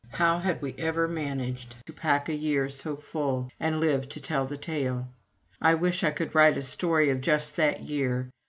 [0.13, 4.47] How had we ever managed to pack a year so full, and live to tell
[4.47, 5.07] the tale?
[5.61, 8.31] I wish I could write a story of just that year.